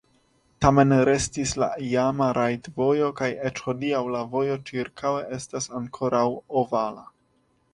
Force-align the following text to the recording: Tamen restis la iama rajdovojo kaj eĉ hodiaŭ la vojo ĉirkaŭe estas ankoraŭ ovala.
Tamen 0.65 0.93
restis 1.09 1.51
la 1.63 1.67
iama 1.87 2.29
rajdovojo 2.37 3.09
kaj 3.19 3.29
eĉ 3.49 3.61
hodiaŭ 3.67 4.01
la 4.17 4.23
vojo 4.35 4.57
ĉirkaŭe 4.71 5.21
estas 5.39 5.69
ankoraŭ 5.83 6.25
ovala. 6.65 7.07